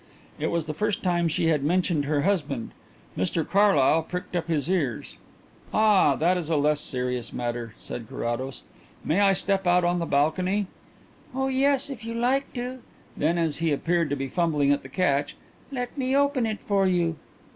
It 0.39 0.47
was 0.49 0.65
the 0.65 0.73
first 0.73 1.03
time 1.03 1.27
she 1.27 1.49
had 1.49 1.63
mentioned 1.63 2.05
her 2.05 2.21
husband; 2.23 2.71
Mr 3.15 3.47
Carlyle 3.47 4.01
pricked 4.01 4.35
up 4.35 4.47
his 4.47 4.67
ears. 4.67 5.15
"Ah, 5.71 6.15
that 6.15 6.37
is 6.37 6.49
a 6.49 6.55
less 6.55 6.79
serious 6.79 7.31
matter," 7.31 7.75
said 7.77 8.09
Carrados. 8.09 8.63
"May 9.05 9.19
I 9.19 9.33
step 9.33 9.67
out 9.67 9.83
on 9.83 9.97
to 9.97 9.99
the 9.99 10.05
balcony?" 10.07 10.65
"Oh 11.35 11.49
yes, 11.49 11.91
if 11.91 12.03
you 12.03 12.15
like 12.15 12.51
to." 12.53 12.79
Then, 13.15 13.37
as 13.37 13.57
he 13.57 13.71
appeared 13.71 14.09
to 14.09 14.15
be 14.15 14.27
fumbling 14.27 14.71
at 14.71 14.81
the 14.81 14.89
catch, 14.89 15.35
"Let 15.71 15.95
me 15.95 16.15
open 16.15 16.47
it 16.47 16.61
for 16.61 16.87
you." 16.87 17.17